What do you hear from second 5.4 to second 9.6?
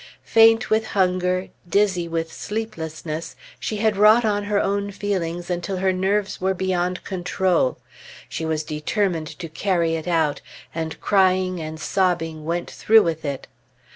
until her nerves were beyond control. She was determined to